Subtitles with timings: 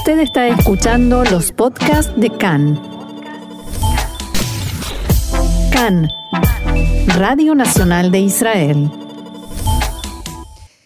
[0.00, 2.80] Usted está escuchando los podcasts de CAN.
[5.70, 6.08] CAN,
[7.18, 8.90] Radio Nacional de Israel.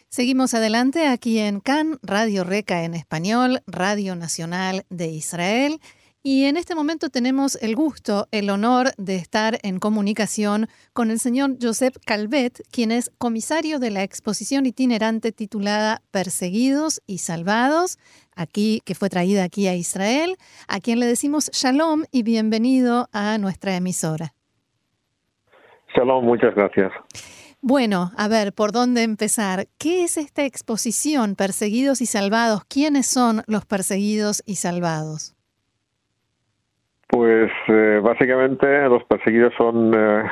[0.09, 5.79] Seguimos adelante aquí en CAN, Radio Reca en español, Radio Nacional de Israel.
[6.27, 11.21] Y en este momento tenemos el gusto, el honor de estar en comunicación con el
[11.21, 17.99] señor Josep Calvet, quien es comisario de la exposición itinerante titulada Perseguidos y Salvados,
[18.37, 20.37] aquí, que fue traída aquí a Israel,
[20.69, 24.35] a quien le decimos shalom y bienvenido a nuestra emisora.
[25.95, 26.93] Shalom, muchas gracias.
[27.61, 29.69] Bueno, a ver, ¿por dónde empezar?
[29.79, 32.65] ¿Qué es esta exposición, Perseguidos y Salvados?
[32.67, 35.34] ¿Quiénes son los perseguidos y salvados?
[37.09, 40.23] Pues eh, básicamente los perseguidos son eh,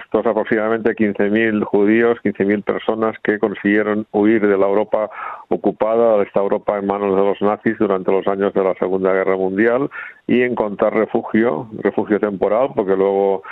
[0.00, 5.10] estos aproximadamente 15.000 judíos, 15.000 personas que consiguieron huir de la Europa
[5.48, 9.12] ocupada, de esta Europa en manos de los nazis durante los años de la Segunda
[9.12, 9.90] Guerra Mundial
[10.26, 13.42] y encontrar refugio, refugio temporal, porque luego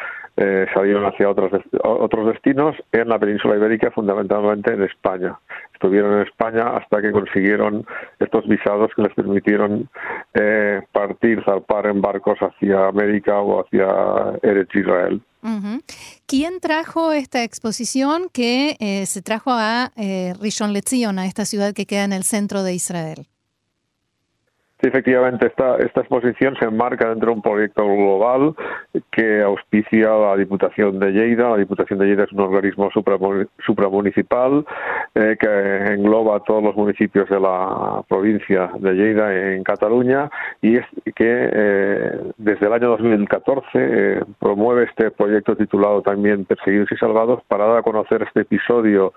[0.41, 1.51] eh, salieron hacia otros,
[1.83, 5.37] otros destinos en la península ibérica, fundamentalmente en España.
[5.75, 7.85] Estuvieron en España hasta que consiguieron
[8.21, 9.89] estos visados que les permitieron
[10.35, 15.21] eh, partir, zarpar en barcos hacia América o hacia Eretz Israel.
[16.27, 21.75] ¿Quién trajo esta exposición que eh, se trajo a eh, Rishon LeZion, a esta ciudad
[21.75, 23.27] que queda en el centro de Israel?
[24.81, 28.55] Sí, efectivamente, esta, esta exposición se enmarca dentro de un proyecto global
[29.11, 31.51] que auspicia la Diputación de Lleida.
[31.51, 34.65] La Diputación de Lleida es un organismo supramunicipal
[35.17, 40.31] eh, que engloba a todos los municipios de la provincia de Lleida en Cataluña
[40.63, 46.93] y es que eh, desde el año 2014 eh, promueve este proyecto titulado también Perseguidos
[46.93, 49.13] y Salvados para dar a conocer este episodio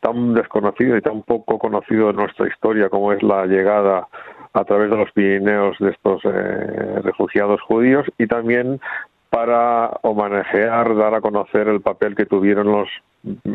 [0.00, 4.08] tan desconocido y tan poco conocido de nuestra historia como es la llegada
[4.56, 8.80] a través de los Pirineos de estos eh, refugiados judíos y también
[9.28, 12.88] para homenajear, dar a conocer el papel que tuvieron los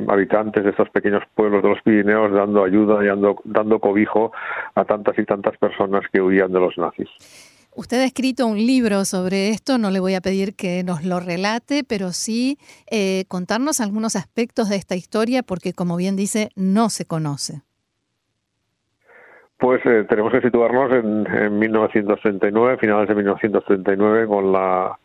[0.07, 4.31] habitantes de estos pequeños pueblos de los Pirineos dando ayuda y dando, dando cobijo
[4.75, 7.09] a tantas y tantas personas que huían de los nazis.
[7.73, 11.19] Usted ha escrito un libro sobre esto, no le voy a pedir que nos lo
[11.19, 12.59] relate, pero sí
[12.91, 17.62] eh, contarnos algunos aspectos de esta historia porque, como bien dice, no se conoce.
[19.61, 24.97] Pues eh, tenemos que situarnos en, en, 1939, finales de 1939, con la,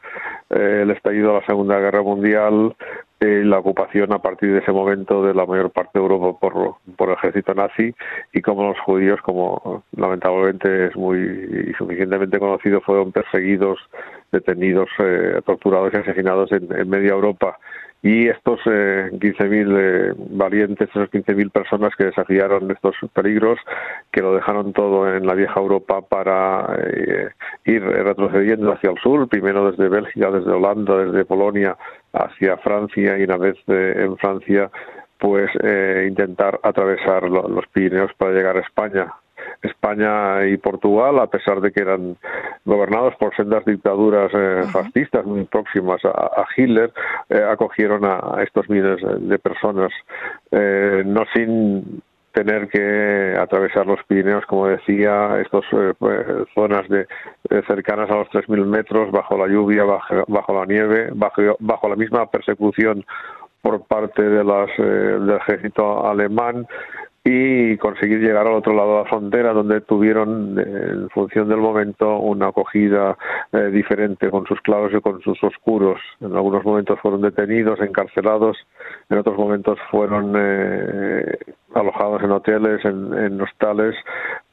[0.49, 2.75] eh, el estallido de la Segunda Guerra Mundial,
[3.21, 6.39] y eh, la ocupación a partir de ese momento de la mayor parte de Europa
[6.41, 7.95] por, el ejército nazi
[8.33, 13.79] y como los judíos, como lamentablemente es muy suficientemente conocido, fueron perseguidos,
[14.33, 14.89] detenidos,
[15.45, 17.59] torturados y asesinados en, en media Europa
[18.07, 23.59] y estos eh, 15.000 eh, valientes, esas 15.000 personas que desafiaron estos peligros,
[24.13, 27.31] que lo dejaron todo en la vieja Europa para eh,
[27.65, 31.77] ir retrocediendo hacia el sur, primero desde Bélgica, desde Holanda, desde Polonia
[32.13, 34.71] hacia Francia y una vez eh, en Francia
[35.19, 35.51] pues
[36.07, 39.07] intentar atravesar los Pirineos para llegar a España.
[39.63, 42.17] España y Portugal, a pesar de que eran
[42.65, 46.93] gobernados por sendas dictaduras eh, fascistas muy próximas a, Hitler,
[47.29, 49.91] eh, acogieron a, estos miles de personas,
[50.51, 52.03] eh, no sin
[52.33, 55.65] tener que atravesar los Pirineos, como decía, estas
[55.99, 57.07] pues, zonas de,
[57.67, 62.31] cercanas a los 3.000 metros, bajo la lluvia, bajo, la nieve, bajo, bajo la misma
[62.31, 63.07] persecución
[63.63, 66.67] por parte de las, del ejército alemán
[67.29, 72.19] y conseguir llegar al otro lado de la frontera donde tuvieron en función del momento
[72.19, 73.19] una acogida
[73.53, 76.01] eh, diferente con sus claros y con sus oscuros.
[76.21, 78.57] En algunos momentos fueron detenidos encarcelados
[79.11, 81.37] en otros momentos fueron eh,
[81.75, 83.97] alojados en hoteles en, hostales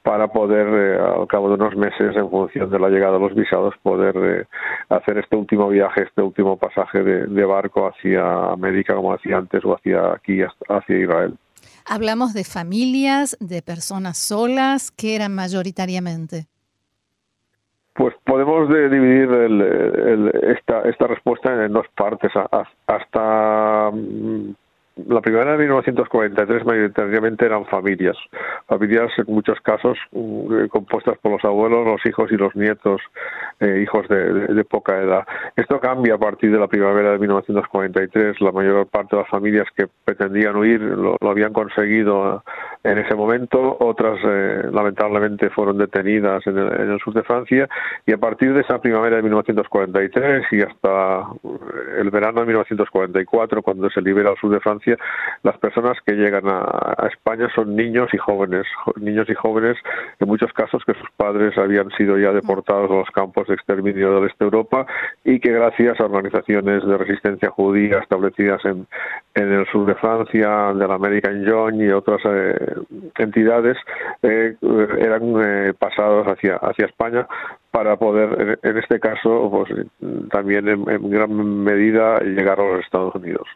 [0.01, 3.35] para poder eh, al cabo de unos meses en función de la llegada de los
[3.35, 4.47] visados poder
[4.89, 9.63] hacer este último viaje este último pasaje de, de barco hacia América como hacía antes
[9.63, 11.35] o hacia aquí hacia Israel
[11.85, 16.47] Hablamos de familias, de personas solas, que eran mayoritariamente.
[17.93, 19.29] Pues podemos dividir
[20.43, 22.31] esta, esta respuesta en dos partes.
[22.87, 24.55] Hasta mm,
[24.95, 28.15] la primera de 1943 mayoritariamente eran familias,
[28.67, 33.01] familias en muchos casos mm, compuestas por los abuelos, los hijos y los nietos,
[33.59, 35.25] eh, hijos de, poca edad.
[35.55, 38.39] Esto cambia a partir de la primavera de 1943.
[38.41, 42.43] La mayor parte de las familias que pretendían huir lo, habían conseguido
[42.83, 47.67] en ese momento, otras eh, lamentablemente fueron detenidas en el, sur de Francia
[48.05, 51.27] y a partir de esa primavera de 1943 y hasta
[51.97, 54.82] el verano de 1944, cuando se libera el sur de Francia,
[55.43, 58.65] las personas que llegan a, España son niños y jóvenes,
[58.95, 59.77] niños y jóvenes,
[60.19, 64.15] en muchos casos que sus padres habían sido ya deportados a los campos de exterminio
[64.15, 64.85] del este Europa
[65.23, 68.87] y que gracias a organizaciones de resistencia judía establecidas en,
[69.35, 72.75] el sur de Francia, de la American Joint y otras eh,
[73.17, 73.77] entidades,
[74.21, 74.55] eh,
[74.99, 77.27] eran pasados hacia, hacia España
[77.71, 79.87] para poder, en este caso, pues
[80.29, 83.47] también en gran medida llegar a los Estados Unidos.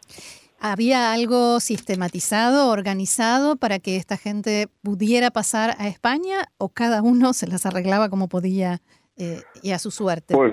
[0.60, 7.32] ¿Había algo sistematizado, organizado para que esta gente pudiera pasar a España o cada uno
[7.32, 8.78] se las arreglaba como podía
[9.16, 10.34] eh, y a su suerte?
[10.34, 10.52] Pues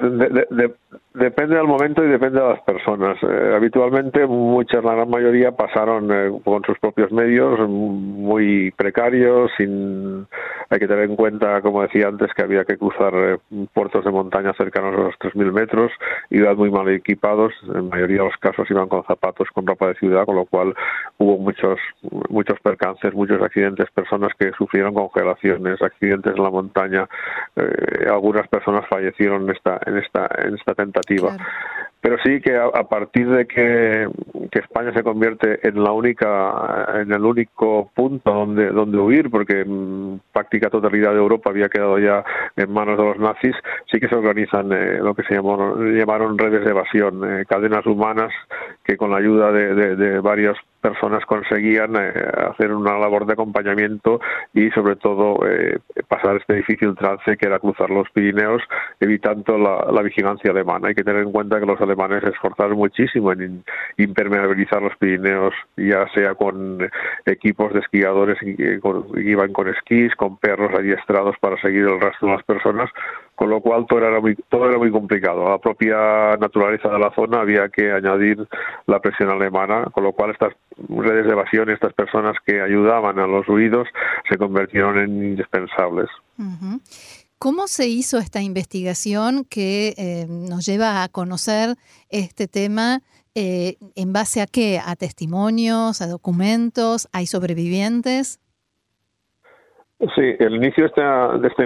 [1.16, 3.18] Depende del momento y depende de las personas.
[3.24, 10.28] Eh, habitualmente, muchas, la gran mayoría pasaron eh, con sus propios medios, muy precarios, sin.
[10.70, 13.38] Hay que tener en cuenta, como decía antes, que había que cruzar eh,
[13.74, 15.92] puertos de montaña cercanos a los 3.000 metros,
[16.30, 19.96] iban muy mal equipados, en mayoría de los casos iban con zapatos con ropa de
[19.96, 20.74] ciudad, con lo cual
[21.18, 21.80] hubo muchos,
[22.30, 27.08] muchos percances, muchos accidentes, personas que sufrieron congelaciones, accidentes en la montaña,
[28.10, 31.36] algunas personas fallecieron en esta, en esta, en esta tentativa
[32.06, 34.08] pero sí que a, partir de que,
[34.52, 40.20] España se convierte en la única, en el único punto donde, donde huir, porque mm,
[40.32, 42.24] práctica totalidad de Europa había quedado ya
[42.56, 43.56] en manos de los nazis,
[43.92, 47.86] sí que se organizan eh, lo que se llamó, llamaron redes de evasión, eh, cadenas
[47.88, 48.32] humanas
[48.84, 52.14] que con la ayuda de, de, de varios personas conseguían eh,
[52.52, 54.22] hacer una labor de acompañamiento
[54.54, 58.62] y sobre todo eh, pasar este difícil trance que era cruzar los Pirineos
[59.00, 60.90] evitando la, vigilancia alemana.
[60.90, 63.64] Hay que tener en cuenta que los alemanes se esforzaron muchísimo en
[63.98, 66.88] impermeabilizar los Pirineos, ya sea con
[67.26, 68.80] equipos de esquiadores que
[69.18, 72.92] iban con esquís, con perros adiestrados para seguir el rastro de las personas,
[73.36, 75.48] con lo cual todo era muy, todo era muy complicado.
[75.48, 78.48] A la propia naturaleza de la zona había que añadir
[78.88, 80.54] la presión alemana, con lo cual estas
[80.90, 83.88] redes de evasión, estas personas que ayudaban a los huidos,
[84.30, 86.08] se convirtieron en indispensables.
[87.38, 91.76] ¿Cómo se hizo esta investigación que eh, nos lleva a conocer
[92.10, 93.02] este tema?
[93.36, 94.80] Eh, ¿En base a qué?
[94.84, 96.02] ¿A testimonios?
[96.02, 97.10] ¿A documentos?
[97.12, 98.40] ¿Hay sobrevivientes?
[99.98, 101.64] Sí, el inicio de esta, de esta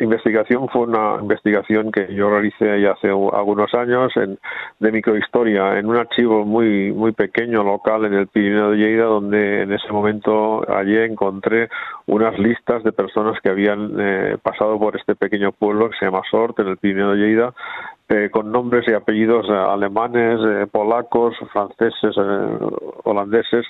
[0.00, 4.38] investigación fue una investigación que yo realicé ya hace algunos años en,
[4.78, 9.62] de microhistoria en un archivo muy muy pequeño local en el Pirineo de Lleida, donde
[9.62, 11.68] en ese momento allí encontré
[12.06, 16.22] unas listas de personas que habían eh, pasado por este pequeño pueblo que se llama
[16.30, 17.52] Sort en el Pirineo de Lleida,
[18.08, 22.16] eh, con nombres y apellidos eh, alemanes, eh, polacos, franceses,
[23.02, 23.66] holandeses.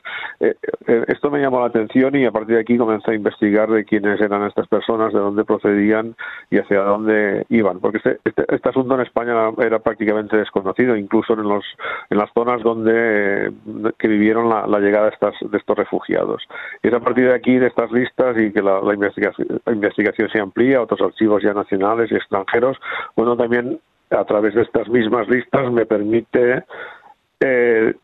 [1.09, 4.21] esto me llamó la atención y a partir de aquí comencé a investigar de quiénes
[4.21, 6.15] eran estas personas, de dónde procedían
[6.51, 11.33] y hacia dónde iban, porque este, este, este asunto en España era prácticamente desconocido, incluso
[11.33, 11.65] en, los,
[12.11, 13.53] en las zonas donde
[13.99, 16.43] que vivieron la, llegada de, estas, de estos refugiados.
[16.83, 20.29] Y es a partir de aquí, de estas listas y que la, investigación, la investigación
[20.29, 22.77] se amplía, otros archivos ya nacionales y extranjeros,
[23.17, 23.81] bueno, también
[24.11, 26.65] a través de estas mismas listas me permite
[27.41, 27.95] eh,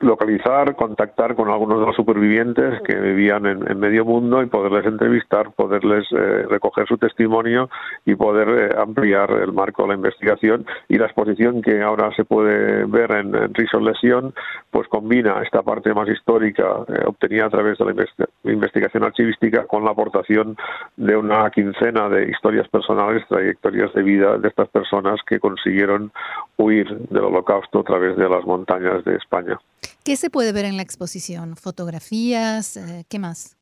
[0.00, 5.52] localizar, contactar con algunos de los supervivientes que vivían en, medio mundo y poderles entrevistar,
[5.52, 7.68] poderles eh, recoger su testimonio
[8.04, 10.66] y poder eh, ampliar el marco de la investigación.
[10.88, 14.34] Y la exposición que ahora se puede ver en, en Lesión,
[14.70, 19.84] pues combina esta parte más histórica eh, obtenida a través de la investigación archivística con
[19.84, 20.56] la aportación
[20.96, 26.12] de una quincena de historias personales, trayectorias de vida de estas personas que consiguieron
[26.56, 29.58] huir del holocausto a través de las montañas de España.
[30.04, 31.56] ¿Qué se puede ver en la exposición?
[31.56, 32.76] ¿Fotografías?
[32.76, 33.56] Eh, ¿Qué más?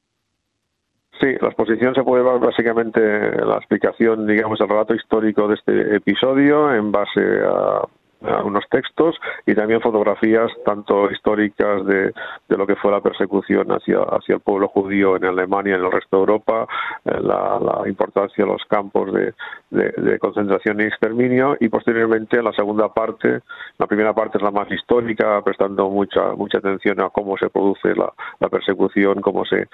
[1.21, 5.97] Sí, la exposición se puede ver básicamente la explicación, digamos, el relato histórico de este
[5.97, 7.83] episodio en base a
[8.25, 12.13] algunos textos y también fotografías tanto históricas de,
[12.49, 15.85] de, lo que fue la persecución hacia, hacia el pueblo judío en Alemania y en
[15.85, 16.67] el resto de Europa,
[17.05, 19.35] eh, la, importancia de los campos de,
[19.71, 23.41] de, concentración y exterminio y posteriormente la segunda parte,
[23.79, 27.95] la primera parte es la más histórica, prestando mucha mucha atención a cómo se produce
[27.95, 29.69] la, la persecución, cómo se,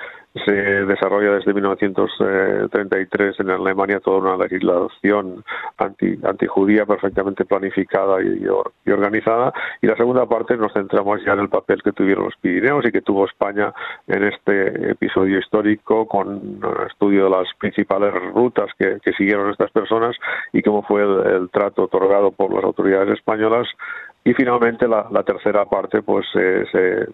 [0.44, 5.44] se desarrolla desde 1933 en Alemania toda una legislación
[5.76, 9.52] anti, antijudía perfectamente planificada y y, organizada.
[9.82, 12.92] Y la segunda parte nos centramos ya en el papel que tuvieron los Pirineos y
[12.92, 13.72] que tuvo España
[14.06, 20.14] en este episodio histórico con un estudio de las principales rutas que, siguieron estas personas
[20.52, 23.66] y cómo fue el, trato otorgado por las autoridades españolas.
[24.24, 27.06] Y finalmente la, tercera parte pues se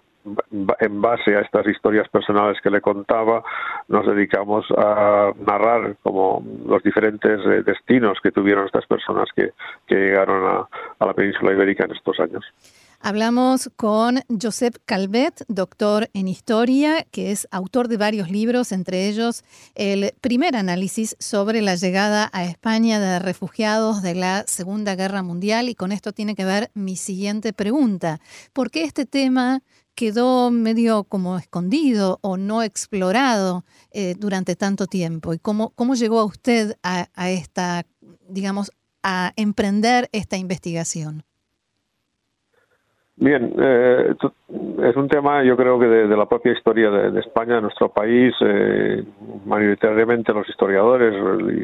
[0.80, 3.42] en base a estas historias personales que le contaba,
[3.88, 9.52] nos dedicamos a narrar como los diferentes eh, destinos que tuvieron estas personas que,
[9.88, 10.66] llegaron
[10.98, 12.44] a, la península ibérica en estos años.
[13.06, 19.44] Hablamos con Josep Calvet, doctor en historia, que es autor de varios libros, entre ellos
[19.74, 25.68] el primer análisis sobre la llegada a España de refugiados de la Segunda Guerra Mundial.
[25.68, 28.22] Y con esto tiene que ver mi siguiente pregunta.
[28.54, 29.62] ¿Por qué este tema
[29.94, 35.34] quedó medio como escondido o no explorado eh, durante tanto tiempo?
[35.34, 37.84] ¿Y cómo, cómo llegó a usted a, a esta,
[38.30, 41.22] digamos, a emprender esta investigación?
[43.16, 44.14] Bien, eh,
[44.82, 48.34] es un tema yo creo que de, la propia historia de, España, de nuestro país,
[48.40, 49.04] eh,
[49.46, 51.14] mayoritariamente los historiadores,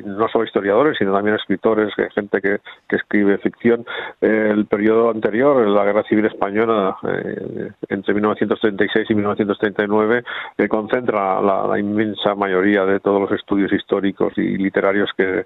[0.07, 3.85] no solo historiadores, sino también escritores, gente que, escribe ficción,
[4.21, 10.25] eh, el periodo anterior, la Guerra Civil Española, eh, entre 1936 y 1939,
[10.69, 15.45] concentra la, inmensa mayoría de todos los estudios históricos y literarios que,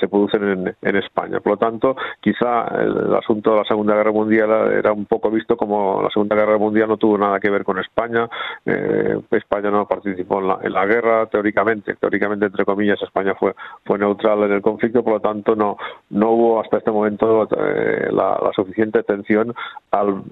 [0.00, 1.40] se producen en, en, España.
[1.40, 5.43] Por lo tanto, quizá el, asunto de la Segunda Guerra Mundial era un poco visto
[5.46, 8.28] como la Segunda Guerra Mundial no tuvo nada que ver con España,
[8.64, 14.42] eh, España no participó en la, guerra teóricamente, teóricamente entre comillas España fue fue neutral
[14.44, 15.76] en el conflicto, por lo tanto no
[16.10, 19.54] no hubo hasta este momento eh, la, suficiente atención
[19.90, 20.22] al,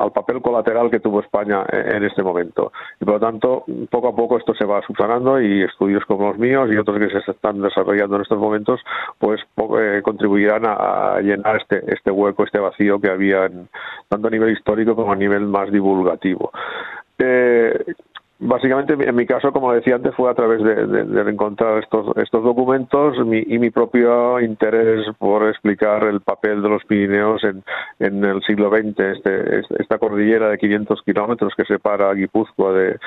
[0.00, 2.72] al papel colateral que tuvo España en este momento.
[3.00, 6.38] Y por lo tanto, poco a poco esto se va subsanando y estudios como los
[6.38, 8.80] míos y otros que se están desarrollando en estos momentos,
[9.18, 9.40] pues
[9.78, 13.50] eh, contribuirán a, llenar este, este hueco, este vacío que había
[14.08, 16.52] tanto a nivel histórico como a nivel más divulgativo.
[17.18, 17.94] Eh,
[18.44, 23.16] Básicamente, en mi caso, como decía antes, fue a través de, encontrar estos, estos documentos
[23.16, 27.62] y mi propio interés por explicar el papel de los Pirineos en,
[28.24, 32.98] el siglo XX, este, esta cordillera de 500 kilómetros que separa Guipúzcoa de,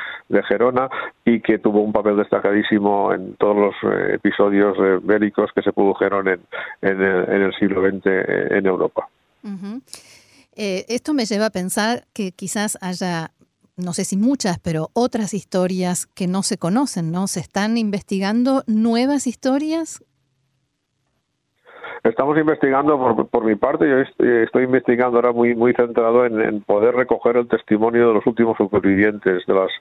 [0.48, 0.90] Gerona
[1.26, 6.30] y que tuvo un papel destacadísimo en todos los eh, episodios bélicos que se produjeron
[6.30, 6.40] en,
[6.82, 9.10] el, siglo XX en Europa.
[10.56, 13.32] Eh, esto me lleva a pensar que quizás haya
[13.78, 17.28] no sé si muchas, pero otras historias que no se conocen, ¿no?
[17.28, 20.04] ¿Se están investigando nuevas historias?
[22.04, 23.98] Estamos investigando, por, mi parte, yo
[24.44, 29.44] estoy, investigando ahora muy muy centrado en, poder recoger el testimonio de los últimos supervivientes,
[29.48, 29.72] de las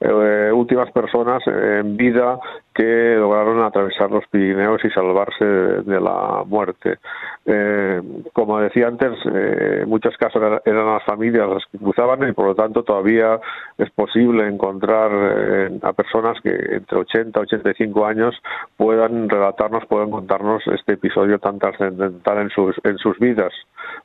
[0.00, 2.38] eh, últimas personas en vida
[2.74, 6.98] que lograron atravesar los Pirineos y salvarse de, la muerte.
[7.46, 8.02] Eh,
[8.32, 12.46] como decía antes, eh, en muchos casos eran las familias las que cruzaban y por
[12.46, 13.38] lo tanto todavía
[13.78, 18.34] es posible encontrar eh, a personas que entre 80 y 85 años
[18.76, 23.52] puedan relatarnos, puedan contarnos este episodio tan trascendental en sus, en sus vidas,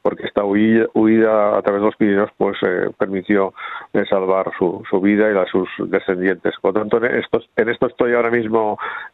[0.03, 2.57] porque esta huida, a través de los Pirineos pues
[2.97, 3.53] permitió
[4.09, 6.53] salvar su, vida y la de sus descendientes.
[6.61, 8.58] Por lo tanto, en esto, en esto estoy ahora mismo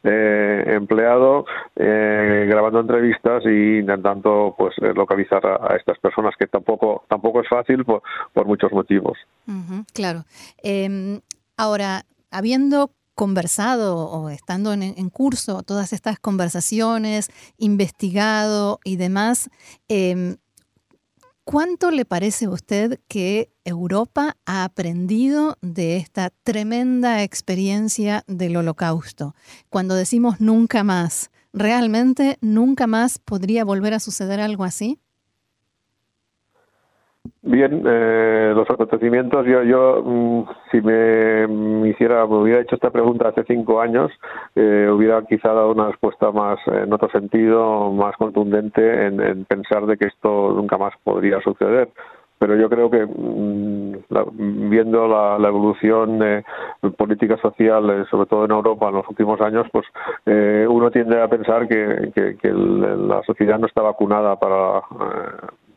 [0.04, 7.04] eh, empleado eh, grabando entrevistas e intentando pues eh, localizar a, estas personas que tampoco
[7.08, 8.02] tampoco es fácil por,
[8.46, 9.18] muchos motivos.
[9.94, 10.24] claro.
[10.62, 11.22] Em,
[11.58, 19.50] ahora, habiendo conversado o estando en, en, curso todas estas conversaciones, investigado y demás,
[19.88, 20.36] eh,
[21.48, 29.36] ¿Cuánto le parece a usted que Europa ha aprendido de esta tremenda experiencia del holocausto?
[29.70, 35.00] Cuando decimos nunca más, ¿realmente nunca más podría volver a suceder algo así?
[37.42, 43.30] Bien, eh, los acontecimientos, yo, yo mm, si me, hiciera, me hubiera hecho esta pregunta
[43.30, 44.12] hace cinco años,
[44.56, 49.98] eh, hubiera quizá dado una respuesta más, en otro sentido, más contundente en, pensar de
[49.98, 51.90] que esto nunca más podría suceder.
[52.38, 56.44] Pero yo creo que mm, viendo la, evolución de
[56.98, 59.86] política social, eh, sobre todo en Europa en los últimos años, pues
[60.26, 64.82] uno tiende a pensar que, que, la sociedad no está vacunada para,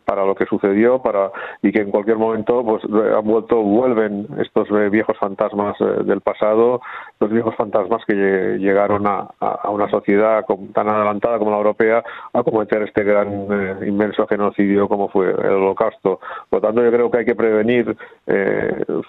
[0.09, 4.67] para lo que sucedió para y que en cualquier momento pues han vuelto vuelven estos
[4.71, 6.81] eh, viejos fantasmas eh, del pasado
[7.21, 8.15] los viejos fantasmas que
[8.59, 9.29] llegaron a,
[9.69, 15.09] una sociedad tan adelantada como la europea a cometer este gran eh, inmenso genocidio como
[15.09, 16.21] fue el holocausto.
[16.49, 17.95] Por lo tanto yo creo que hay que prevenir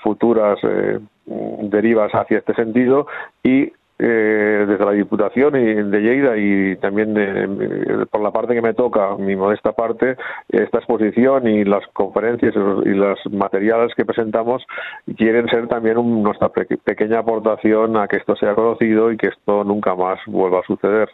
[0.03, 0.60] futuras
[1.25, 3.08] derivas hacia este sentido
[3.44, 8.62] y eh, desde la Diputación y de Lleida y también eh, por la parte que
[8.62, 10.15] me toca, mi modesta parte,
[10.48, 14.65] esta exposición y las conferencias y los materiales que presentamos
[15.18, 19.96] quieren ser también nuestra pequeña aportación a que esto sea conocido y que esto nunca
[19.96, 21.10] más vuelva a suceder.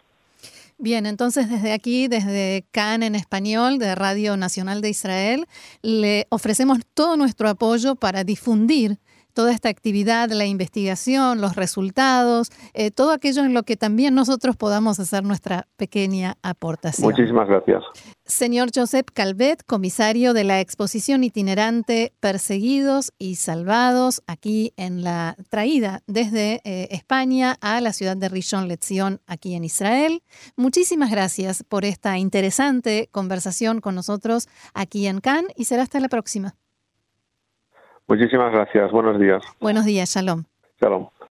[0.78, 5.46] Bien, entonces desde aquí, desde CAN en español, de Radio Nacional de Israel,
[5.80, 8.98] le ofrecemos todo nuestro apoyo para difundir
[9.36, 14.56] toda esta actividad, la investigación, los resultados, eh, todo aquello en lo que también nosotros
[14.56, 17.10] podamos hacer nuestra pequeña aportación.
[17.10, 17.82] Muchísimas gracias.
[18.24, 26.00] Señor Josep Calvet, comisario de la exposición itinerante Perseguidos y Salvados, aquí en la traída
[26.06, 30.22] desde eh, España a la ciudad de Rishon Lezion, aquí en Israel.
[30.56, 36.08] Muchísimas gracias por esta interesante conversación con nosotros aquí en Cannes y será hasta la
[36.08, 36.56] próxima.
[38.08, 38.90] Muchísimas gracias.
[38.92, 39.42] Buenos días.
[39.60, 40.10] Buenos días.
[40.10, 40.44] Shalom.
[40.80, 41.08] Shalom.